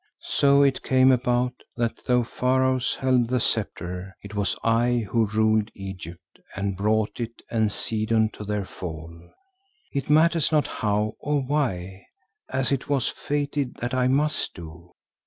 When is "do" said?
14.55-14.91